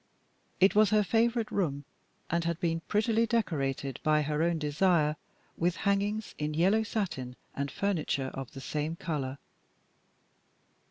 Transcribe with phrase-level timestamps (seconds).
[0.59, 1.85] It was her favorite room,
[2.31, 5.15] and had been prettily decorated, by her own desire,
[5.57, 9.37] with hangings in yellow satin and furniture of the same color.